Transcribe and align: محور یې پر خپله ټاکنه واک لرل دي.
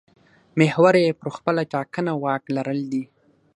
محور 0.59 0.93
یې 1.03 1.17
پر 1.19 1.29
خپله 1.37 1.61
ټاکنه 1.73 2.11
واک 2.23 2.43
لرل 2.55 2.79
دي. 2.91 3.03